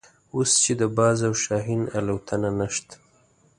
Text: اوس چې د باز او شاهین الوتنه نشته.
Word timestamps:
اوس 0.35 0.51
چې 0.63 0.71
د 0.81 0.83
باز 0.97 1.17
او 1.27 1.33
شاهین 1.43 1.81
الوتنه 1.97 2.49
نشته. 2.59 2.95